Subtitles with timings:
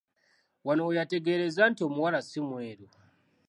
[0.65, 2.85] Wano we yategeerezza nti omuwala ssi mweru.